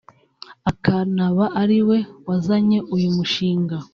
akanaba 0.69 1.43
ari 1.61 1.79
we 1.87 1.97
wazanye 2.27 2.77
uyu 2.95 3.09
mushinga 3.15 3.75